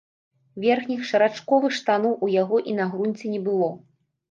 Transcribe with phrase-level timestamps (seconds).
[0.63, 3.71] Верхніх шарачковых штаноў у яго і на грунце не было.